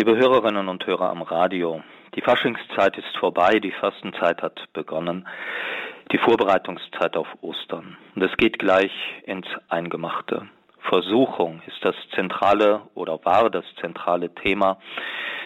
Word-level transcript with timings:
Liebe 0.00 0.16
Hörerinnen 0.16 0.68
und 0.68 0.86
Hörer 0.86 1.10
am 1.10 1.20
Radio, 1.20 1.82
die 2.14 2.22
Faschingszeit 2.22 2.96
ist 2.96 3.18
vorbei, 3.18 3.58
die 3.58 3.70
Fastenzeit 3.70 4.40
hat 4.40 4.58
begonnen, 4.72 5.28
die 6.10 6.16
Vorbereitungszeit 6.16 7.18
auf 7.18 7.26
Ostern. 7.42 7.98
Und 8.14 8.22
es 8.22 8.34
geht 8.38 8.58
gleich 8.58 8.92
ins 9.26 9.46
Eingemachte. 9.68 10.48
Versuchung 10.88 11.60
ist 11.66 11.84
das 11.84 11.94
zentrale 12.14 12.80
oder 12.94 13.22
war 13.26 13.50
das 13.50 13.66
zentrale 13.78 14.34
Thema 14.34 14.78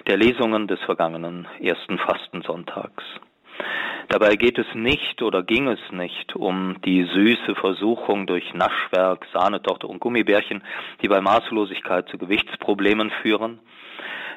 der 0.07 0.19
Lesungen 0.19 0.69
des 0.69 0.79
vergangenen 0.83 1.49
ersten 1.61 1.99
Fastensonntags. 1.99 3.03
Dabei 4.07 4.37
geht 4.37 4.59
es 4.59 4.73
nicht 4.73 5.21
oder 5.23 5.43
ging 5.43 5.67
es 5.67 5.81
nicht 5.91 6.37
um 6.37 6.81
die 6.85 7.03
süße 7.03 7.57
Versuchung 7.57 8.29
durch 8.29 8.55
Naschwerk, 8.55 9.27
Sahnetorte 9.33 9.89
und 9.89 9.99
Gummibärchen, 9.99 10.63
die 11.03 11.09
bei 11.09 11.21
Maßlosigkeit 11.21 12.09
zu 12.09 12.19
Gewichtsproblemen 12.19 13.11
führen, 13.21 13.59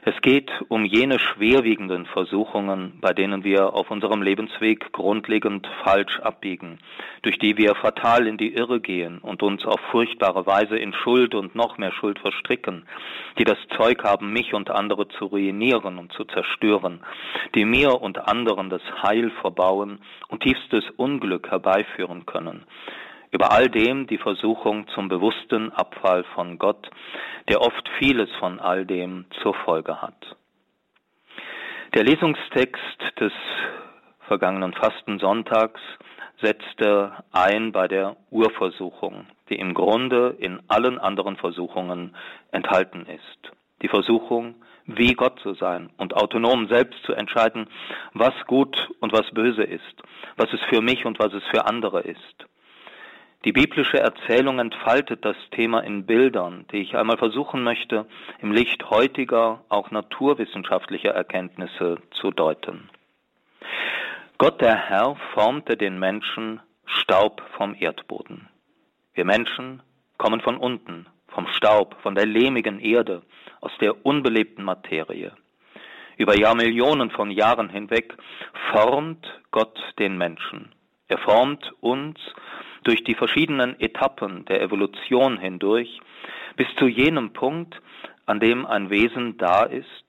es 0.08 0.21
geht 0.21 0.50
um 0.70 0.86
jene 0.86 1.20
schwerwiegenden 1.20 2.05
Versuchungen, 2.05 2.97
bei 3.02 3.11
denen 3.11 3.43
wir 3.43 3.74
auf 3.74 3.92
unserem 3.92 4.21
Lebensweg 4.21 4.93
grundlegend 4.93 5.68
falsch 5.83 6.21
abbiegen, 6.21 6.80
durch 7.24 7.38
die 7.39 7.57
wir 7.57 7.75
fatal 7.75 8.25
in 8.25 8.38
die 8.38 8.54
Irre 8.54 8.80
gehen 8.80 9.18
und 9.18 9.43
uns 9.43 9.66
auf 9.66 9.82
furchtbare 9.92 10.46
Weise 10.46 10.78
in 10.78 10.93
Schuld 10.93 11.36
und 11.36 11.56
noch 11.56 11.78
mehr 11.78 11.92
Schuld 11.92 12.20
verstricken, 12.20 12.86
die 13.38 13.43
das 13.43 13.57
Zeug 13.75 14.02
haben, 14.06 14.32
mich 14.32 14.54
und 14.54 14.71
andere 14.71 15.10
zu 15.10 15.25
ruinieren 15.25 15.97
und 15.97 16.14
zu 16.14 16.24
zerstören, 16.24 17.02
die 17.54 17.66
mir 17.66 18.02
und 18.02 18.30
anderen 18.30 18.69
das 18.69 18.83
Heil 19.04 19.30
verbauen 19.42 20.00
und 20.30 20.42
tiefstes 20.42 20.86
Unglück 20.96 21.52
herbeiführen 21.52 22.25
können, 22.25 22.64
über 23.32 23.52
all 23.52 23.70
dem 23.70 24.08
die 24.08 24.18
Versuchung 24.18 24.88
zum 24.90 25.10
bewussten 25.10 25.72
Abfall 25.72 26.24
von 26.36 26.58
Gott, 26.58 26.90
der 27.50 27.62
oft 27.62 27.90
vieles 28.00 28.30
von 28.40 28.60
all 28.60 28.86
dem 28.86 29.26
zur 29.42 29.54
Folge 29.54 30.02
hat. 30.02 30.36
Der 31.94 32.03
Lesungstext 32.03 33.20
des 33.20 33.31
vergangenen 34.28 34.73
Fastensonntags 34.73 35.81
setzte 36.42 37.23
ein 37.31 37.72
bei 37.72 37.88
der 37.88 38.17
Urversuchung, 38.30 39.25
die 39.50 39.56
im 39.56 39.73
Grunde 39.73 40.36
in 40.38 40.62
allen 40.67 41.00
anderen 41.00 41.38
Versuchungen 41.38 42.16
enthalten 42.52 43.06
ist. 43.06 43.52
Die 43.81 43.88
Versuchung, 43.88 44.56
wie 44.86 45.14
Gott 45.14 45.39
zu 45.39 45.53
sein 45.53 45.89
und 45.97 46.16
autonom 46.16 46.67
selbst 46.67 47.02
zu 47.03 47.14
entscheiden, 47.14 47.67
was 48.14 48.34
gut 48.47 48.89
und 49.00 49.12
was 49.14 49.30
böse 49.31 49.64
ist, 49.64 50.03
was 50.36 50.52
es 50.53 50.62
für 50.69 50.81
mich 50.81 51.06
und 51.06 51.19
was 51.19 51.34
es 51.34 51.44
für 51.52 51.66
andere 51.66 52.02
ist. 52.02 52.45
Die 53.45 53.52
biblische 53.52 53.99
Erzählung 53.99 54.59
entfaltet 54.59 55.23
das 55.23 55.38
Thema 55.52 55.81
in 55.81 56.05
Bildern, 56.05 56.66
die 56.71 56.77
ich 56.77 56.97
einmal 56.97 57.17
versuchen 57.17 57.63
möchte, 57.63 58.05
im 58.41 58.52
Licht 58.52 58.89
heutiger, 58.89 59.63
auch 59.69 59.91
naturwissenschaftlicher 59.91 61.11
Erkenntnisse 61.11 61.97
zu 62.11 62.31
deuten. 62.31 62.89
Gott 64.39 64.59
der 64.61 64.75
Herr 64.75 65.16
formte 65.33 65.77
den 65.77 65.99
Menschen 65.99 66.59
Staub 66.85 67.41
vom 67.57 67.75
Erdboden. 67.77 68.47
Wir 69.13 69.25
Menschen 69.25 69.81
kommen 70.17 70.41
von 70.41 70.57
unten, 70.57 71.05
vom 71.27 71.47
Staub, 71.47 71.95
von 72.01 72.16
der 72.16 72.25
lehmigen 72.25 72.79
Erde, 72.79 73.22
aus 73.61 73.72
der 73.79 74.05
unbelebten 74.05 74.63
Materie. 74.63 75.31
Über 76.17 76.35
Jahrmillionen 76.35 77.11
von 77.11 77.29
Jahren 77.29 77.69
hinweg 77.69 78.16
formt 78.72 79.25
Gott 79.51 79.79
den 79.99 80.17
Menschen. 80.17 80.72
Er 81.07 81.19
formt 81.19 81.72
uns 81.79 82.19
durch 82.88 83.03
die 83.03 83.16
verschiedenen 83.16 83.80
Etappen 83.80 84.45
der 84.45 84.61
Evolution 84.61 85.38
hindurch 85.38 85.99
bis 86.55 86.67
zu 86.80 86.88
jenem 86.88 87.33
Punkt, 87.33 87.75
an 88.25 88.39
dem 88.39 88.66
ein 88.66 88.89
Wesen 88.89 89.38
da 89.38 89.63
ist, 89.63 90.05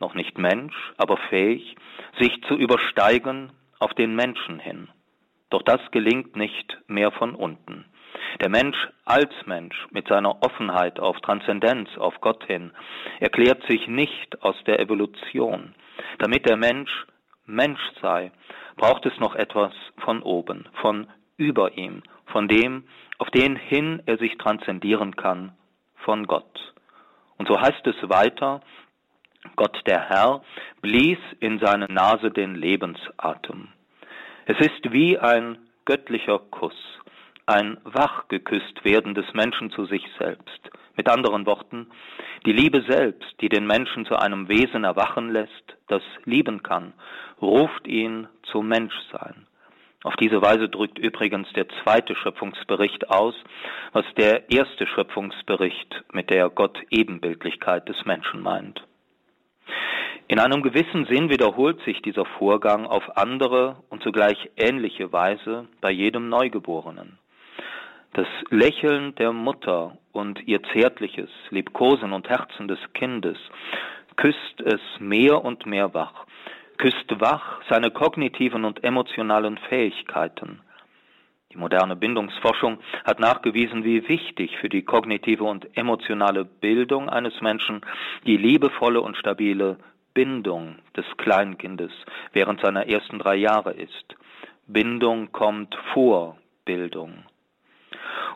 noch 0.00 0.14
nicht 0.14 0.38
Mensch, 0.38 0.74
aber 0.96 1.18
fähig, 1.28 1.76
sich 2.18 2.42
zu 2.48 2.54
übersteigen 2.54 3.52
auf 3.78 3.92
den 3.94 4.16
Menschen 4.16 4.58
hin. 4.58 4.88
Doch 5.50 5.62
das 5.62 5.80
gelingt 5.90 6.34
nicht 6.34 6.78
mehr 6.88 7.12
von 7.12 7.34
unten. 7.34 7.84
Der 8.40 8.48
Mensch 8.48 8.76
als 9.04 9.32
Mensch 9.44 9.76
mit 9.90 10.08
seiner 10.08 10.42
Offenheit 10.42 10.98
auf 10.98 11.20
Transzendenz, 11.20 11.90
auf 11.98 12.20
Gott 12.20 12.44
hin, 12.44 12.72
erklärt 13.20 13.62
sich 13.68 13.86
nicht 13.86 14.42
aus 14.42 14.56
der 14.66 14.80
Evolution. 14.80 15.74
Damit 16.18 16.48
der 16.48 16.56
Mensch 16.56 16.90
Mensch 17.46 17.80
sei, 18.00 18.32
braucht 18.76 19.04
es 19.04 19.18
noch 19.18 19.34
etwas 19.34 19.74
von 19.98 20.22
oben, 20.22 20.66
von 20.80 21.06
über 21.36 21.76
ihm, 21.76 22.02
von 22.26 22.48
dem, 22.48 22.84
auf 23.18 23.30
den 23.30 23.56
hin 23.56 24.02
er 24.06 24.18
sich 24.18 24.36
transzendieren 24.38 25.16
kann, 25.16 25.52
von 25.96 26.26
Gott. 26.26 26.74
Und 27.36 27.48
so 27.48 27.60
heißt 27.60 27.86
es 27.86 28.08
weiter, 28.08 28.60
Gott 29.56 29.82
der 29.86 30.08
Herr 30.08 30.42
blies 30.80 31.18
in 31.40 31.58
seine 31.58 31.86
Nase 31.86 32.30
den 32.30 32.54
Lebensatem. 32.54 33.68
Es 34.46 34.58
ist 34.58 34.92
wie 34.92 35.18
ein 35.18 35.58
göttlicher 35.84 36.38
Kuss, 36.38 36.76
ein 37.46 37.78
wach 37.84 38.28
geküsst 38.28 38.84
werden 38.84 39.14
des 39.14 39.32
Menschen 39.34 39.70
zu 39.70 39.84
sich 39.84 40.04
selbst. 40.18 40.70
Mit 40.96 41.08
anderen 41.08 41.46
Worten, 41.46 41.88
die 42.46 42.52
Liebe 42.52 42.82
selbst, 42.88 43.34
die 43.40 43.48
den 43.48 43.66
Menschen 43.66 44.06
zu 44.06 44.16
einem 44.16 44.48
Wesen 44.48 44.84
erwachen 44.84 45.30
lässt, 45.30 45.76
das 45.88 46.02
lieben 46.24 46.62
kann, 46.62 46.94
ruft 47.40 47.86
ihn 47.86 48.28
zum 48.44 48.68
Menschsein. 48.68 49.46
Auf 50.04 50.16
diese 50.16 50.42
Weise 50.42 50.68
drückt 50.68 50.98
übrigens 50.98 51.50
der 51.54 51.66
zweite 51.82 52.14
Schöpfungsbericht 52.14 53.08
aus, 53.08 53.34
was 53.94 54.04
der 54.18 54.50
erste 54.50 54.86
Schöpfungsbericht 54.86 56.04
mit 56.12 56.28
der 56.28 56.50
Gott-Ebenbildlichkeit 56.50 57.88
des 57.88 57.96
Menschen 58.04 58.42
meint. 58.42 58.84
In 60.28 60.38
einem 60.38 60.62
gewissen 60.62 61.06
Sinn 61.06 61.30
wiederholt 61.30 61.80
sich 61.84 62.02
dieser 62.02 62.26
Vorgang 62.38 62.84
auf 62.84 63.16
andere 63.16 63.76
und 63.88 64.02
zugleich 64.02 64.36
ähnliche 64.58 65.10
Weise 65.10 65.68
bei 65.80 65.90
jedem 65.90 66.28
Neugeborenen. 66.28 67.18
Das 68.12 68.28
Lächeln 68.50 69.14
der 69.14 69.32
Mutter 69.32 69.96
und 70.12 70.38
ihr 70.46 70.62
zärtliches 70.74 71.30
Liebkosen 71.48 72.12
und 72.12 72.28
Herzen 72.28 72.68
des 72.68 72.78
Kindes 72.92 73.38
küsst 74.16 74.60
es 74.60 74.80
mehr 75.00 75.42
und 75.42 75.64
mehr 75.64 75.94
wach 75.94 76.26
küsst 76.78 77.20
wach 77.20 77.62
seine 77.68 77.90
kognitiven 77.90 78.64
und 78.64 78.84
emotionalen 78.84 79.58
Fähigkeiten. 79.58 80.60
Die 81.52 81.58
moderne 81.58 81.94
Bindungsforschung 81.94 82.78
hat 83.04 83.20
nachgewiesen, 83.20 83.84
wie 83.84 84.08
wichtig 84.08 84.56
für 84.58 84.68
die 84.68 84.82
kognitive 84.82 85.44
und 85.44 85.76
emotionale 85.76 86.44
Bildung 86.44 87.08
eines 87.08 87.40
Menschen 87.40 87.80
die 88.26 88.36
liebevolle 88.36 89.00
und 89.00 89.16
stabile 89.16 89.78
Bindung 90.14 90.76
des 90.96 91.04
Kleinkindes 91.16 91.92
während 92.32 92.60
seiner 92.60 92.88
ersten 92.88 93.20
drei 93.20 93.36
Jahre 93.36 93.72
ist. 93.72 94.16
Bindung 94.66 95.30
kommt 95.30 95.76
vor 95.92 96.38
Bildung. 96.64 97.24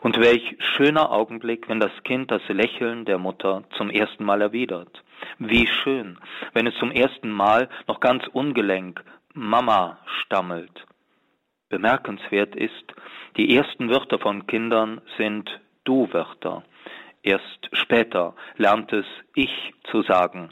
Und 0.01 0.17
welch 0.17 0.55
schöner 0.59 1.11
Augenblick, 1.11 1.67
wenn 1.67 1.79
das 1.79 1.91
Kind 2.03 2.31
das 2.31 2.41
Lächeln 2.47 3.03
der 3.03 3.17
Mutter 3.17 3.63
zum 3.77 3.89
ersten 3.89 4.23
Mal 4.23 4.41
erwidert. 4.41 5.03
Wie 5.37 5.67
schön, 5.67 6.17
wenn 6.53 6.67
es 6.67 6.75
zum 6.75 6.91
ersten 6.91 7.31
Mal 7.31 7.69
noch 7.87 7.99
ganz 7.99 8.25
ungelenk 8.27 9.03
Mama 9.33 9.99
stammelt. 10.21 10.85
Bemerkenswert 11.69 12.55
ist, 12.55 12.93
die 13.37 13.55
ersten 13.55 13.89
Wörter 13.89 14.19
von 14.19 14.47
Kindern 14.47 15.01
sind 15.17 15.49
Du-Wörter. 15.83 16.63
Erst 17.21 17.69
später 17.73 18.35
lernt 18.57 18.91
es 18.91 19.05
Ich 19.35 19.73
zu 19.91 20.01
sagen. 20.03 20.49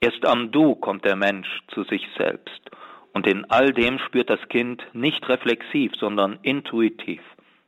Erst 0.00 0.26
am 0.26 0.52
Du 0.52 0.74
kommt 0.74 1.04
der 1.04 1.16
Mensch 1.16 1.48
zu 1.68 1.82
sich 1.84 2.06
selbst. 2.16 2.70
Und 3.12 3.26
in 3.26 3.48
all 3.50 3.72
dem 3.72 3.98
spürt 3.98 4.28
das 4.28 4.48
Kind 4.48 4.82
nicht 4.92 5.28
reflexiv, 5.28 5.92
sondern 5.96 6.38
intuitiv. 6.42 7.22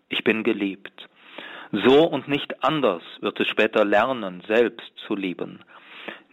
Ich 0.08 0.22
bin 0.22 0.44
geliebt. 0.44 1.08
So 1.72 2.04
und 2.04 2.28
nicht 2.28 2.64
anders 2.64 3.02
wird 3.20 3.41
es 3.41 3.48
später 3.48 3.84
lernen, 3.84 4.42
selbst 4.46 4.92
zu 5.06 5.14
lieben. 5.14 5.60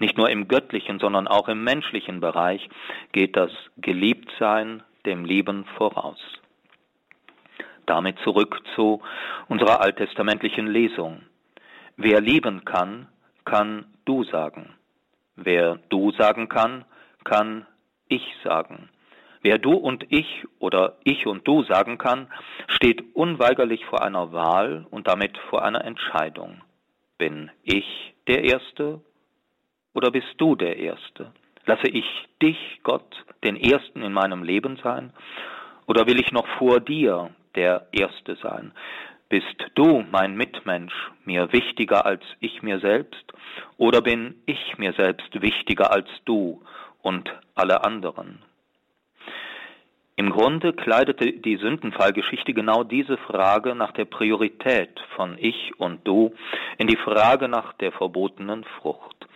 Nicht 0.03 0.17
nur 0.17 0.29
im 0.29 0.49
göttlichen, 0.49 0.99
sondern 0.99 1.29
auch 1.29 1.47
im 1.47 1.63
menschlichen 1.63 2.19
Bereich 2.19 2.67
geht 3.13 3.37
das 3.37 3.51
Geliebtsein 3.77 4.83
dem 5.05 5.23
Lieben 5.23 5.63
voraus. 5.77 6.19
Damit 7.85 8.19
zurück 8.19 8.61
zu 8.75 9.01
unserer 9.47 9.79
alttestamentlichen 9.79 10.67
Lesung. 10.67 11.21
Wer 11.95 12.19
lieben 12.19 12.65
kann, 12.65 13.07
kann 13.45 13.85
du 14.03 14.25
sagen. 14.25 14.73
Wer 15.37 15.79
du 15.87 16.11
sagen 16.11 16.49
kann, 16.49 16.83
kann 17.23 17.65
ich 18.09 18.27
sagen. 18.43 18.89
Wer 19.41 19.57
du 19.57 19.71
und 19.71 20.03
ich 20.09 20.43
oder 20.59 20.97
ich 21.05 21.27
und 21.27 21.47
du 21.47 21.63
sagen 21.63 21.97
kann, 21.97 22.27
steht 22.67 23.15
unweigerlich 23.15 23.85
vor 23.85 24.03
einer 24.03 24.33
Wahl 24.33 24.85
und 24.91 25.07
damit 25.07 25.37
vor 25.49 25.63
einer 25.63 25.85
Entscheidung. 25.85 26.61
Bin 27.17 27.51
ich 27.63 28.13
der 28.27 28.43
Erste 28.43 28.99
oder 29.93 30.11
bist 30.11 30.33
du 30.37 30.55
der 30.55 30.77
Erste? 30.77 31.31
Lasse 31.65 31.87
ich 31.87 32.05
dich, 32.41 32.57
Gott, 32.83 33.23
den 33.43 33.55
Ersten 33.55 34.01
in 34.01 34.13
meinem 34.13 34.43
Leben 34.43 34.77
sein? 34.83 35.13
Oder 35.87 36.07
will 36.07 36.19
ich 36.19 36.31
noch 36.31 36.47
vor 36.57 36.79
dir 36.79 37.29
der 37.55 37.87
Erste 37.91 38.35
sein? 38.41 38.73
Bist 39.29 39.65
du, 39.75 40.03
mein 40.11 40.35
Mitmensch, 40.35 40.93
mir 41.25 41.51
wichtiger 41.53 42.05
als 42.05 42.23
ich 42.39 42.61
mir 42.61 42.79
selbst, 42.79 43.33
oder 43.77 44.01
bin 44.01 44.35
ich 44.45 44.77
mir 44.77 44.93
selbst 44.93 45.41
wichtiger 45.41 45.91
als 45.91 46.07
du 46.25 46.61
und 47.01 47.33
alle 47.55 47.83
anderen? 47.83 48.39
Im 50.15 50.29
Grunde 50.29 50.73
kleidete 50.73 51.33
die 51.33 51.57
Sündenfallgeschichte 51.57 52.53
genau 52.53 52.83
diese 52.83 53.17
Frage 53.17 53.73
nach 53.73 53.91
der 53.93 54.05
Priorität 54.05 54.99
von 55.15 55.37
ich 55.39 55.79
und 55.79 56.07
du 56.07 56.35
in 56.77 56.87
die 56.87 56.97
Frage 56.97 57.47
nach 57.47 57.73
der 57.73 57.91
verbotenen 57.91 58.63
Frucht. 58.79 59.27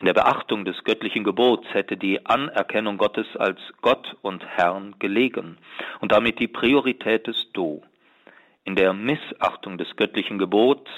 In 0.00 0.06
der 0.06 0.14
Beachtung 0.14 0.64
des 0.64 0.82
göttlichen 0.84 1.24
Gebots 1.24 1.66
hätte 1.72 1.96
die 1.96 2.24
Anerkennung 2.26 2.98
Gottes 2.98 3.26
als 3.36 3.58
Gott 3.80 4.16
und 4.22 4.44
Herrn 4.44 4.96
gelegen 4.98 5.56
und 6.00 6.12
damit 6.12 6.40
die 6.40 6.48
Priorität 6.48 7.26
des 7.26 7.36
Du. 7.52 7.82
In 8.64 8.76
der 8.76 8.92
Missachtung 8.92 9.78
des 9.78 9.94
göttlichen 9.96 10.38
Gebots 10.38 10.90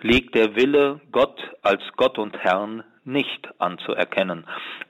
liegt 0.00 0.34
der 0.34 0.56
Wille, 0.56 1.00
Gott 1.12 1.38
als 1.62 1.82
Gott 1.96 2.18
und 2.18 2.36
Herrn 2.38 2.82
nicht 3.04 3.48
anzuerkennen 3.60 4.46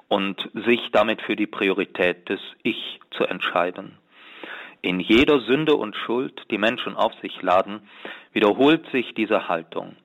und 0.09 0.49
sich 0.67 0.81
damit 0.93 1.21
für 1.23 1.37
die 1.37 1.47
Priorität 1.47 2.29
des 2.29 2.41
Ich 2.63 3.01
zu 3.11 3.25
entscheiden. 3.25 3.99
In 4.83 5.01
jeder 5.01 5.41
Sünde 5.41 5.75
und 5.75 5.95
Schuld, 5.95 6.41
die 6.51 6.59
Menschen 6.59 6.97
auf 6.97 7.13
sich 7.21 7.43
laden, 7.43 7.83
wiederholt 8.33 8.89
sich 8.91 9.13
diese 9.15 9.49
Haltung. 9.49 9.97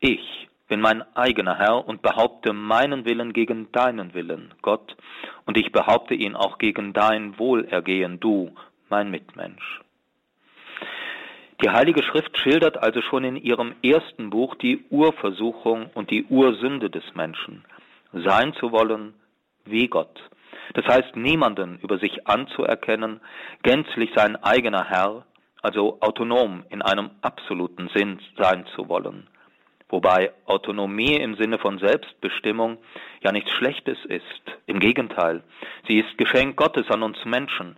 Ich 0.00 0.48
bin 0.68 0.80
mein 0.80 1.04
eigener 1.16 1.58
Herr 1.58 1.86
und 1.86 2.02
behaupte 2.02 2.52
meinen 2.52 3.04
Willen 3.04 3.32
gegen 3.32 3.70
deinen 3.72 4.14
Willen, 4.14 4.52
Gott, 4.62 4.96
und 5.44 5.56
ich 5.56 5.72
behaupte 5.72 6.14
ihn 6.14 6.34
auch 6.34 6.58
gegen 6.58 6.92
dein 6.92 7.38
Wohlergehen, 7.38 8.18
du, 8.20 8.52
mein 8.88 9.10
Mitmensch. 9.10 9.80
Die 11.62 11.70
Heilige 11.70 12.02
Schrift 12.02 12.38
schildert 12.38 12.82
also 12.82 13.00
schon 13.00 13.24
in 13.24 13.36
ihrem 13.36 13.74
ersten 13.82 14.28
Buch 14.28 14.56
die 14.56 14.84
Urversuchung 14.90 15.90
und 15.94 16.10
die 16.10 16.24
Ursünde 16.24 16.90
des 16.90 17.04
Menschen, 17.14 17.64
sein 18.12 18.52
zu 18.54 18.72
wollen 18.72 19.14
wie 19.64 19.88
Gott. 19.88 20.20
Das 20.74 20.84
heißt, 20.84 21.16
niemanden 21.16 21.78
über 21.82 21.98
sich 21.98 22.26
anzuerkennen, 22.28 23.20
gänzlich 23.62 24.10
sein 24.14 24.36
eigener 24.36 24.84
Herr, 24.84 25.24
also 25.62 25.98
autonom 26.00 26.64
in 26.68 26.82
einem 26.82 27.10
absoluten 27.22 27.88
Sinn 27.94 28.20
sein 28.36 28.66
zu 28.74 28.88
wollen. 28.88 29.26
Wobei 29.88 30.32
Autonomie 30.46 31.14
im 31.14 31.36
Sinne 31.36 31.58
von 31.58 31.78
Selbstbestimmung 31.78 32.78
ja 33.22 33.30
nichts 33.30 33.50
Schlechtes 33.52 33.98
ist. 34.04 34.42
Im 34.66 34.80
Gegenteil, 34.80 35.44
sie 35.86 36.00
ist 36.00 36.18
Geschenk 36.18 36.56
Gottes 36.56 36.90
an 36.90 37.04
uns 37.04 37.24
Menschen 37.24 37.76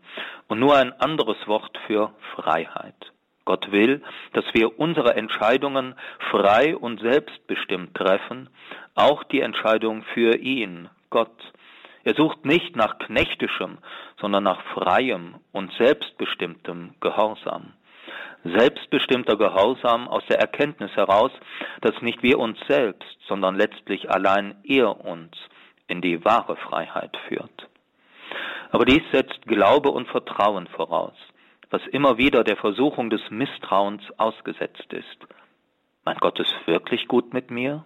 und 0.48 0.58
nur 0.58 0.76
ein 0.76 0.92
anderes 0.92 1.36
Wort 1.46 1.76
für 1.86 2.14
Freiheit. 2.34 3.12
Gott 3.44 3.72
will, 3.72 4.02
dass 4.34 4.44
wir 4.52 4.78
unsere 4.78 5.14
Entscheidungen 5.16 5.94
frei 6.30 6.76
und 6.76 7.00
selbstbestimmt 7.00 7.94
treffen, 7.94 8.50
auch 8.94 9.24
die 9.24 9.40
Entscheidung 9.40 10.02
für 10.14 10.36
ihn, 10.36 10.90
Gott. 11.08 11.52
Er 12.04 12.14
sucht 12.14 12.44
nicht 12.44 12.76
nach 12.76 12.98
knechtischem, 12.98 13.78
sondern 14.20 14.44
nach 14.44 14.62
freiem 14.74 15.36
und 15.52 15.72
selbstbestimmtem 15.78 16.94
Gehorsam. 17.00 17.72
Selbstbestimmter 18.44 19.36
Gehorsam 19.36 20.08
aus 20.08 20.22
der 20.28 20.38
Erkenntnis 20.38 20.90
heraus, 20.96 21.32
dass 21.80 22.00
nicht 22.02 22.22
wir 22.22 22.38
uns 22.38 22.58
selbst, 22.68 23.18
sondern 23.26 23.56
letztlich 23.56 24.10
allein 24.10 24.56
er 24.64 25.04
uns 25.04 25.36
in 25.86 26.00
die 26.00 26.24
wahre 26.24 26.56
Freiheit 26.56 27.16
führt. 27.28 27.68
Aber 28.70 28.84
dies 28.84 29.02
setzt 29.12 29.42
Glaube 29.46 29.90
und 29.90 30.08
Vertrauen 30.08 30.66
voraus 30.68 31.14
was 31.70 31.86
immer 31.88 32.18
wieder 32.18 32.44
der 32.44 32.56
Versuchung 32.56 33.10
des 33.10 33.20
Misstrauens 33.30 34.02
ausgesetzt 34.16 34.92
ist. 34.92 35.18
Mein 36.04 36.16
Gott 36.18 36.38
ist 36.40 36.54
wirklich 36.66 37.06
gut 37.08 37.34
mit 37.34 37.50
mir? 37.50 37.84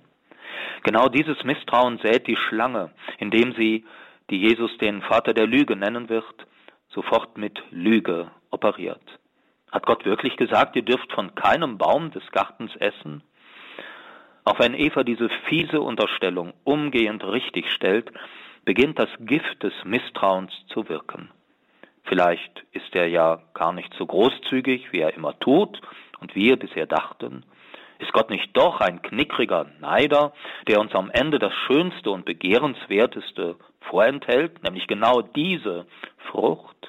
Genau 0.85 1.09
dieses 1.09 1.43
Misstrauen 1.45 1.99
sät 1.99 2.27
die 2.27 2.37
Schlange, 2.37 2.91
indem 3.19 3.55
sie, 3.55 3.85
die 4.31 4.39
Jesus 4.39 4.77
den 4.79 5.03
Vater 5.03 5.35
der 5.35 5.47
Lüge 5.47 5.77
nennen 5.77 6.09
wird, 6.09 6.25
sofort 6.91 7.37
mit 7.37 7.63
Lüge 7.71 8.31
operiert. 8.51 9.03
Hat 9.73 9.87
Gott 9.87 10.05
wirklich 10.05 10.37
gesagt, 10.37 10.77
ihr 10.77 10.83
dürft 10.83 11.11
von 11.13 11.35
keinem 11.35 11.79
Baum 11.79 12.11
des 12.11 12.23
Gartens 12.31 12.77
essen? 12.77 13.23
Auch 14.45 14.59
wenn 14.59 14.75
Eva 14.75 15.03
diese 15.03 15.31
fiese 15.49 15.81
Unterstellung 15.81 16.53
umgehend 16.65 17.25
richtig 17.25 17.71
stellt, 17.73 18.13
beginnt 18.65 18.99
das 18.99 19.09
Gift 19.21 19.63
des 19.63 19.73
Misstrauens 19.85 20.53
zu 20.69 20.89
wirken. 20.89 21.31
Vielleicht 22.05 22.65
ist 22.73 22.95
er 22.95 23.09
ja 23.09 23.41
gar 23.55 23.73
nicht 23.73 23.93
so 23.95 24.05
großzügig, 24.05 24.93
wie 24.93 25.01
er 25.01 25.15
immer 25.15 25.39
tut 25.39 25.81
und 26.21 26.35
wir 26.35 26.59
bisher 26.59 26.87
dachten. 26.87 27.45
Ist 27.99 28.13
Gott 28.13 28.31
nicht 28.31 28.57
doch 28.57 28.81
ein 28.81 29.01
knickriger 29.01 29.67
Neider, 29.81 30.33
der 30.67 30.81
uns 30.81 30.93
am 30.95 31.11
Ende 31.11 31.39
das 31.39 31.55
Schönste 31.67 32.11
und 32.11 32.25
Begehrenswerteste 32.25 33.57
vorenthält, 33.81 34.63
nämlich 34.65 34.89
genau 34.89 35.23
diese 35.23 35.87
Frucht? 36.31 36.82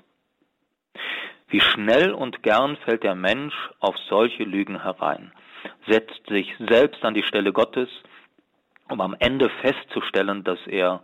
Wie 1.53 1.61
schnell 1.61 2.11
und 2.11 2.41
gern 2.41 2.77
fällt 2.77 3.03
der 3.03 3.15
Mensch 3.15 3.53
auf 3.79 3.95
solche 4.09 4.43
Lügen 4.43 4.81
herein, 4.81 5.31
setzt 5.87 6.27
sich 6.27 6.51
selbst 6.57 7.05
an 7.05 7.13
die 7.13 7.23
Stelle 7.23 7.53
Gottes, 7.53 7.89
um 8.89 8.99
am 8.99 9.15
Ende 9.19 9.49
festzustellen, 9.61 10.43
dass 10.43 10.59
er 10.67 11.01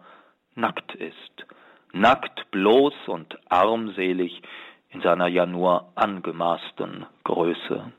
nackt 0.55 0.95
ist 0.95 1.45
nackt, 1.91 2.49
bloß 2.51 2.93
und 3.07 3.37
armselig 3.49 4.41
in 4.89 5.01
seiner 5.01 5.27
ja 5.27 5.45
nur 5.45 5.91
angemaßten 5.95 7.05
Größe. 7.23 7.91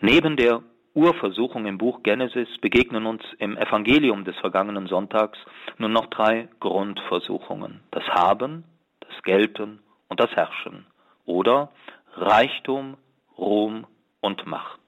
Neben 0.00 0.36
der 0.36 0.62
Urversuchung 0.94 1.66
im 1.66 1.78
Buch 1.78 2.02
Genesis 2.02 2.48
begegnen 2.60 3.06
uns 3.06 3.22
im 3.38 3.56
Evangelium 3.56 4.24
des 4.24 4.36
vergangenen 4.36 4.86
Sonntags 4.86 5.38
nun 5.78 5.92
noch 5.92 6.06
drei 6.06 6.48
Grundversuchungen. 6.60 7.80
Das 7.90 8.04
Haben, 8.08 8.64
das 9.00 9.22
Gelten 9.22 9.80
und 10.08 10.20
das 10.20 10.30
Herrschen. 10.32 10.86
Oder 11.26 11.70
Reichtum, 12.16 12.96
Ruhm 13.38 13.86
und 14.20 14.46
Macht. 14.46 14.80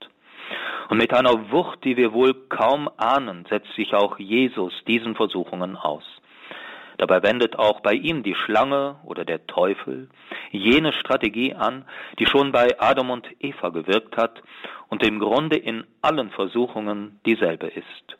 Und 0.88 0.98
mit 0.98 1.12
einer 1.12 1.50
Wucht, 1.50 1.84
die 1.84 1.96
wir 1.96 2.12
wohl 2.12 2.34
kaum 2.48 2.88
ahnen, 2.96 3.44
setzt 3.48 3.72
sich 3.74 3.92
auch 3.94 4.18
Jesus 4.18 4.72
diesen 4.86 5.16
Versuchungen 5.16 5.76
aus. 5.76 6.04
Dabei 6.98 7.22
wendet 7.22 7.58
auch 7.58 7.80
bei 7.80 7.92
ihm 7.92 8.22
die 8.22 8.34
Schlange 8.34 8.96
oder 9.04 9.24
der 9.24 9.46
Teufel 9.46 10.08
jene 10.50 10.92
Strategie 10.92 11.54
an, 11.54 11.84
die 12.18 12.26
schon 12.26 12.52
bei 12.52 12.80
Adam 12.80 13.10
und 13.10 13.26
Eva 13.40 13.68
gewirkt 13.68 14.16
hat 14.16 14.42
und 14.88 15.02
im 15.06 15.18
Grunde 15.18 15.56
in 15.56 15.84
allen 16.00 16.30
Versuchungen 16.30 17.20
dieselbe 17.26 17.66
ist. 17.66 18.16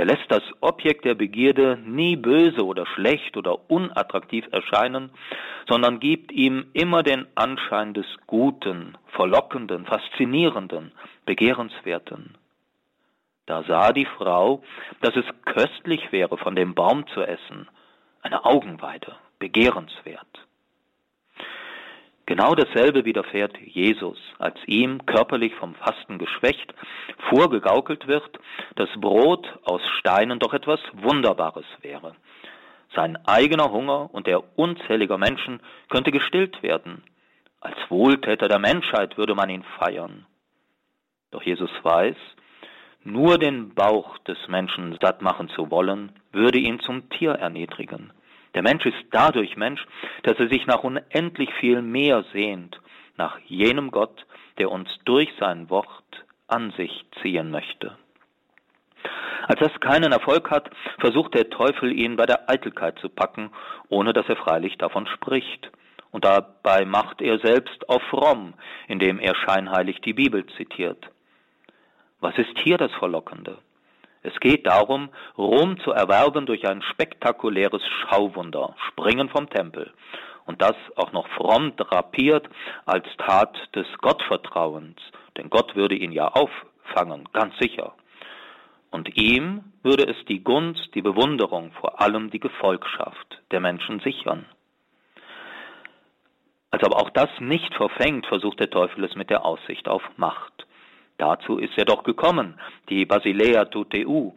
Er 0.00 0.06
lässt 0.06 0.30
das 0.30 0.42
Objekt 0.62 1.04
der 1.04 1.14
Begierde 1.14 1.78
nie 1.84 2.16
böse 2.16 2.64
oder 2.64 2.86
schlecht 2.86 3.36
oder 3.36 3.68
unattraktiv 3.70 4.46
erscheinen, 4.50 5.10
sondern 5.68 6.00
gibt 6.00 6.32
ihm 6.32 6.70
immer 6.72 7.02
den 7.02 7.26
Anschein 7.34 7.92
des 7.92 8.06
Guten, 8.26 8.96
Verlockenden, 9.08 9.84
Faszinierenden, 9.84 10.92
Begehrenswerten. 11.26 12.38
Da 13.44 13.62
sah 13.64 13.92
die 13.92 14.06
Frau, 14.06 14.62
dass 15.02 15.14
es 15.16 15.26
köstlich 15.44 16.10
wäre, 16.12 16.38
von 16.38 16.56
dem 16.56 16.74
Baum 16.74 17.06
zu 17.08 17.20
essen, 17.20 17.68
eine 18.22 18.46
Augenweide, 18.46 19.16
begehrenswert. 19.38 20.46
Genau 22.30 22.54
dasselbe 22.54 23.04
widerfährt 23.04 23.58
Jesus, 23.58 24.16
als 24.38 24.54
ihm, 24.66 25.04
körperlich 25.04 25.52
vom 25.56 25.74
Fasten 25.74 26.16
geschwächt, 26.16 26.72
vorgegaukelt 27.28 28.06
wird, 28.06 28.38
dass 28.76 28.88
Brot 29.00 29.48
aus 29.64 29.82
Steinen 29.98 30.38
doch 30.38 30.54
etwas 30.54 30.78
Wunderbares 30.92 31.64
wäre. 31.80 32.14
Sein 32.94 33.18
eigener 33.26 33.72
Hunger 33.72 34.14
und 34.14 34.28
der 34.28 34.56
unzähliger 34.56 35.18
Menschen 35.18 35.58
könnte 35.88 36.12
gestillt 36.12 36.62
werden. 36.62 37.02
Als 37.60 37.76
Wohltäter 37.88 38.46
der 38.46 38.60
Menschheit 38.60 39.18
würde 39.18 39.34
man 39.34 39.50
ihn 39.50 39.64
feiern. 39.80 40.24
Doch 41.32 41.42
Jesus 41.42 41.72
weiß, 41.82 42.16
nur 43.02 43.38
den 43.38 43.74
Bauch 43.74 44.18
des 44.18 44.38
Menschen 44.46 44.96
satt 45.02 45.20
machen 45.20 45.48
zu 45.48 45.72
wollen, 45.72 46.12
würde 46.30 46.58
ihn 46.58 46.78
zum 46.78 47.10
Tier 47.10 47.32
erniedrigen. 47.32 48.12
Der 48.54 48.62
Mensch 48.62 48.84
ist 48.84 48.98
dadurch 49.10 49.56
Mensch, 49.56 49.86
dass 50.22 50.38
er 50.38 50.48
sich 50.48 50.66
nach 50.66 50.82
unendlich 50.82 51.52
viel 51.54 51.82
mehr 51.82 52.24
sehnt, 52.32 52.80
nach 53.16 53.38
jenem 53.46 53.90
Gott, 53.90 54.26
der 54.58 54.70
uns 54.70 54.88
durch 55.04 55.30
sein 55.38 55.70
Wort 55.70 56.24
an 56.48 56.72
sich 56.72 57.04
ziehen 57.22 57.50
möchte. 57.50 57.96
Als 59.46 59.60
das 59.60 59.80
keinen 59.80 60.12
Erfolg 60.12 60.50
hat, 60.50 60.70
versucht 60.98 61.34
der 61.34 61.50
Teufel 61.50 61.92
ihn 61.92 62.16
bei 62.16 62.26
der 62.26 62.50
Eitelkeit 62.50 62.98
zu 62.98 63.08
packen, 63.08 63.50
ohne 63.88 64.12
dass 64.12 64.28
er 64.28 64.36
freilich 64.36 64.76
davon 64.78 65.06
spricht. 65.06 65.70
Und 66.10 66.24
dabei 66.24 66.84
macht 66.84 67.22
er 67.22 67.38
selbst 67.38 67.88
auf 67.88 68.02
fromm, 68.10 68.54
indem 68.88 69.18
er 69.18 69.34
scheinheilig 69.34 70.00
die 70.00 70.12
Bibel 70.12 70.44
zitiert. 70.56 71.10
Was 72.20 72.36
ist 72.36 72.58
hier 72.58 72.78
das 72.78 72.92
Verlockende? 72.92 73.58
Es 74.22 74.38
geht 74.40 74.66
darum, 74.66 75.08
Rom 75.38 75.78
zu 75.80 75.92
erwerben 75.92 76.46
durch 76.46 76.66
ein 76.68 76.82
spektakuläres 76.82 77.82
Schauwunder, 77.86 78.74
Springen 78.88 79.28
vom 79.30 79.48
Tempel. 79.48 79.92
Und 80.44 80.60
das 80.60 80.74
auch 80.96 81.12
noch 81.12 81.28
fromm 81.28 81.76
drapiert 81.76 82.48
als 82.84 83.06
Tat 83.18 83.56
des 83.74 83.86
Gottvertrauens, 83.98 84.98
denn 85.36 85.48
Gott 85.48 85.76
würde 85.76 85.94
ihn 85.94 86.12
ja 86.12 86.28
auffangen, 86.28 87.28
ganz 87.32 87.56
sicher. 87.58 87.94
Und 88.90 89.16
ihm 89.16 89.72
würde 89.82 90.04
es 90.04 90.16
die 90.26 90.42
Gunst, 90.42 90.94
die 90.94 91.02
Bewunderung, 91.02 91.72
vor 91.80 92.00
allem 92.00 92.30
die 92.30 92.40
Gefolgschaft 92.40 93.40
der 93.52 93.60
Menschen 93.60 94.00
sichern. 94.00 94.44
Als 96.72 96.84
aber 96.84 96.96
auch 96.96 97.10
das 97.10 97.30
nicht 97.38 97.74
verfängt, 97.74 98.26
versucht 98.26 98.60
der 98.60 98.70
Teufel 98.70 99.04
es 99.04 99.14
mit 99.14 99.30
der 99.30 99.44
Aussicht 99.44 99.88
auf 99.88 100.02
Macht. 100.16 100.66
Dazu 101.20 101.58
ist 101.58 101.76
er 101.76 101.84
doch 101.84 102.02
gekommen, 102.02 102.58
die 102.88 103.04
Basilea 103.04 103.66
Tuteu, 103.66 104.30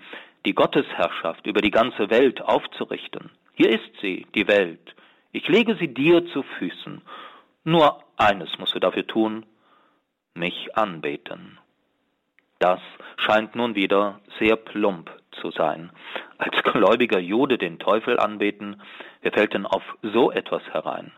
die 0.45 0.53
Gottesherrschaft 0.53 1.47
über 1.47 1.61
die 1.61 1.71
ganze 1.71 2.09
Welt 2.09 2.41
aufzurichten. 2.41 3.31
Hier 3.53 3.69
ist 3.69 3.89
sie, 4.01 4.27
die 4.35 4.49
Welt. 4.49 4.93
Ich 5.31 5.47
lege 5.47 5.77
sie 5.77 5.93
dir 5.93 6.25
zu 6.33 6.43
Füßen. 6.43 7.01
Nur 7.63 8.03
eines 8.17 8.59
musst 8.59 8.75
du 8.75 8.79
dafür 8.79 9.07
tun, 9.07 9.45
mich 10.33 10.75
anbeten. 10.75 11.57
Das 12.59 12.81
scheint 13.15 13.55
nun 13.55 13.75
wieder 13.75 14.19
sehr 14.37 14.57
plump 14.57 15.09
zu 15.39 15.51
sein. 15.51 15.89
Als 16.37 16.61
gläubiger 16.63 17.19
Jude 17.19 17.57
den 17.57 17.79
Teufel 17.79 18.19
anbeten, 18.19 18.81
wer 19.21 19.31
fällt 19.31 19.53
denn 19.53 19.65
auf 19.65 19.83
so 20.01 20.31
etwas 20.31 20.63
herein? 20.73 21.13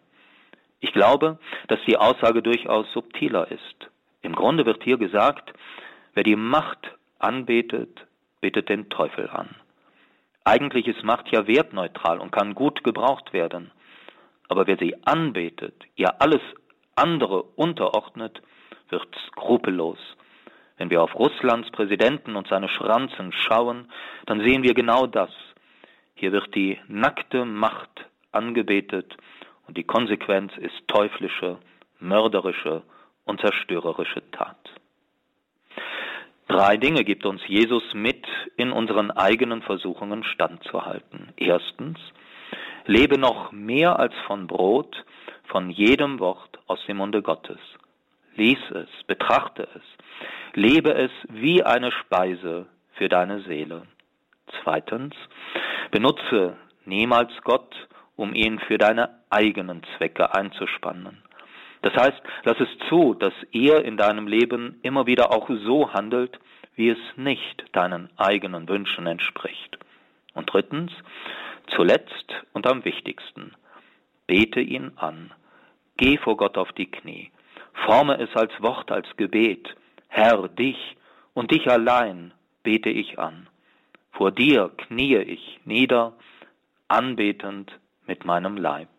Ich 0.80 0.94
glaube, 0.94 1.40
dass 1.70 1.80
die 1.88 1.98
Aussage 1.98 2.44
durchaus 2.44 2.86
subtiler 2.94 3.50
ist. 3.50 3.90
Im 4.26 4.34
Grunde 4.34 4.66
wird 4.66 4.84
hier 4.84 4.98
gesagt, 4.98 5.54
wer 6.16 6.24
die 6.24 6.36
Macht 6.36 6.80
anbetet, 7.20 8.08
betet 8.42 8.70
den 8.70 8.90
Teufel 8.90 9.30
an. 9.30 9.50
Eigentlich 10.44 10.88
ist 10.88 11.04
Macht 11.04 11.32
ja 11.32 11.46
wertneutral 11.46 12.20
und 12.20 12.32
kann 12.32 12.56
gut 12.56 12.84
gebraucht 12.84 13.34
werden. 13.34 13.70
Aber 14.48 14.66
wer 14.66 14.78
sie 14.78 14.96
anbetet, 15.06 15.76
ihr 15.96 16.22
alles 16.22 16.42
andere 16.96 17.44
unterordnet, 17.44 18.42
wird 18.90 19.08
skrupellos. 19.28 20.00
Wenn 20.78 20.90
wir 20.90 21.04
auf 21.04 21.14
Russlands 21.14 21.70
Präsidenten 21.70 22.36
und 22.36 22.48
seine 22.48 22.70
Schranzen 22.70 23.32
schauen, 23.32 23.92
dann 24.26 24.40
sehen 24.40 24.64
wir 24.64 24.74
genau 24.74 25.06
das. 25.06 25.30
Hier 26.16 26.32
wird 26.32 26.56
die 26.56 26.80
nackte 26.88 27.46
Macht 27.46 28.06
angebetet 28.32 29.16
und 29.68 29.78
die 29.78 29.84
Konsequenz 29.84 30.52
ist 30.58 30.88
teuflische, 30.88 31.60
mörderische 32.00 32.82
und 33.26 33.42
zerstörerische 33.42 34.22
Tat. 34.32 34.58
Drei 36.48 36.78
Dinge 36.78 37.04
gibt 37.04 37.26
uns 37.26 37.42
Jesus 37.48 37.84
mit, 37.94 38.26
in 38.56 38.72
unseren 38.72 39.12
eigenen 39.12 39.62
Versuchungen 39.64 40.24
standzuhalten. 40.24 41.34
Erstens, 41.38 41.98
lebe 42.86 43.18
noch 43.18 43.52
mehr 43.52 43.98
als 44.00 44.14
von 44.28 44.48
Brot, 44.48 45.04
von 45.48 45.70
jedem 45.70 46.20
Wort 46.20 46.60
aus 46.68 46.80
dem 46.88 46.98
Munde 46.98 47.22
Gottes. 47.22 47.60
Lies 48.36 48.60
es, 48.72 48.90
betrachte 49.08 49.68
es, 49.76 49.82
lebe 50.54 50.94
es 50.94 51.12
wie 51.30 51.64
eine 51.64 51.92
Speise 51.92 52.68
für 52.94 53.10
deine 53.10 53.42
Seele. 53.42 53.84
Zweitens, 54.62 55.16
benutze 55.92 56.58
niemals 56.86 57.32
Gott, 57.44 57.74
um 58.16 58.34
ihn 58.34 58.60
für 58.60 58.78
deine 58.78 59.10
eigenen 59.30 59.82
Zwecke 59.98 60.34
einzuspannen. 60.34 61.24
Das 61.86 61.94
heißt, 61.94 62.20
lass 62.46 62.60
es 62.60 62.90
zu, 62.90 63.14
dass 63.14 63.34
er 63.52 63.86
in 63.86 63.96
deinem 63.96 64.26
Leben 64.26 64.80
immer 64.82 65.06
wieder 65.06 65.32
auch 65.32 65.48
so 65.48 65.94
handelt, 65.94 66.40
wie 66.74 66.90
es 66.90 66.98
nicht 67.16 67.64
deinen 67.74 68.10
eigenen 68.18 68.68
Wünschen 68.68 69.06
entspricht. 69.06 69.78
Und 70.34 70.52
drittens, 70.52 70.92
zuletzt 71.68 72.34
und 72.54 72.66
am 72.66 72.84
wichtigsten, 72.86 73.54
bete 74.26 74.62
ihn 74.62 74.94
an, 74.96 75.32
geh 75.98 76.18
vor 76.18 76.38
Gott 76.38 76.58
auf 76.58 76.72
die 76.72 76.90
Knie, 76.90 77.30
forme 77.86 78.18
es 78.18 78.36
als 78.36 78.52
Wort, 78.64 78.92
als 78.92 79.06
Gebet, 79.16 79.76
Herr, 80.08 80.48
dich 80.48 80.98
und 81.36 81.52
dich 81.52 81.70
allein 81.70 82.34
bete 82.64 82.90
ich 82.90 83.20
an. 83.20 83.48
Vor 84.12 84.32
dir 84.32 84.72
kniee 84.76 85.22
ich 85.22 85.60
nieder, 85.66 86.14
anbetend 86.88 87.72
mit 88.08 88.26
meinem 88.26 88.58
Leib. 88.58 88.95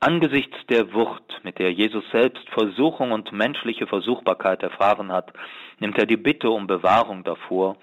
Angesichts 0.00 0.56
der 0.68 0.92
Wucht, 0.92 1.40
mit 1.42 1.58
der 1.58 1.72
Jesus 1.72 2.04
selbst 2.12 2.46
Versuchung 2.50 3.12
und 3.12 3.32
menschliche 3.32 3.86
Versuchbarkeit 3.86 4.62
erfahren 4.62 5.10
hat, 5.10 5.32
nimmt 5.78 5.98
er 5.98 6.06
die 6.06 6.18
Bitte 6.18 6.50
um 6.50 6.66
Bewahrung 6.66 7.24
davor 7.24 7.76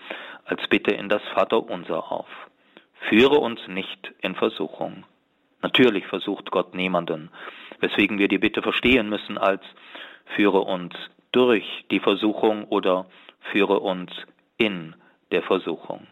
als 0.45 0.61
Bitte 0.67 0.93
in 0.93 1.09
das 1.09 1.23
Vaterunser 1.33 2.11
auf. 2.11 2.27
Führe 3.09 3.39
uns 3.39 3.59
nicht 3.67 4.13
in 4.21 4.35
Versuchung. 4.35 5.05
Natürlich 5.61 6.05
versucht 6.05 6.51
Gott 6.51 6.75
niemanden, 6.75 7.31
weswegen 7.79 8.19
wir 8.19 8.27
die 8.27 8.37
Bitte 8.37 8.61
verstehen 8.61 9.09
müssen 9.09 9.37
als 9.37 9.63
führe 10.35 10.61
uns 10.61 10.93
durch 11.31 11.65
die 11.89 11.99
Versuchung 11.99 12.65
oder 12.65 13.05
führe 13.51 13.79
uns 13.79 14.11
in 14.57 14.95
der 15.31 15.41
Versuchung. 15.43 16.07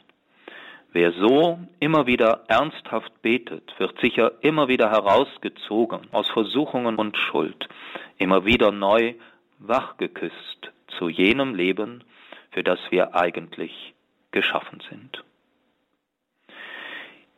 Wer 0.94 1.14
so 1.14 1.58
immer 1.80 2.06
wieder 2.06 2.44
ernsthaft 2.48 3.22
betet, 3.22 3.74
wird 3.78 3.98
sicher 4.02 4.34
immer 4.42 4.68
wieder 4.68 4.90
herausgezogen 4.90 6.02
aus 6.12 6.30
Versuchungen 6.32 6.98
und 6.98 7.16
Schuld, 7.16 7.70
immer 8.18 8.46
wieder 8.46 8.72
neu 8.72 9.14
wachgeküsst 9.60 10.72
zu 10.98 11.08
jenem 11.08 11.56
Leben, 11.56 12.04
für 12.52 12.64
das 12.64 12.80
wir 12.90 13.16
eigentlich 13.16 13.94
geschaffen 14.32 14.84
sind. 14.90 15.24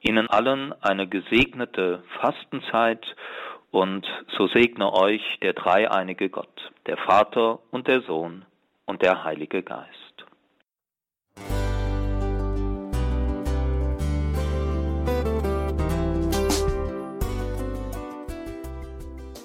Ihnen 0.01 0.27
allen 0.29 0.73
eine 0.81 1.07
gesegnete 1.07 2.03
Fastenzeit 2.19 3.05
und 3.69 4.05
so 4.35 4.47
segne 4.47 4.91
euch 4.93 5.21
der 5.43 5.53
dreieinige 5.53 6.29
Gott, 6.29 6.71
der 6.87 6.97
Vater 6.97 7.59
und 7.69 7.87
der 7.87 8.01
Sohn 8.01 8.45
und 8.85 9.03
der 9.03 9.23
Heilige 9.23 9.61
Geist. 9.61 10.22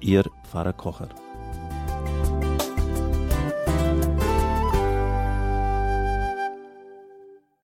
Ihr 0.00 0.24
Pfarrer 0.44 0.74
Kocher. 0.74 1.08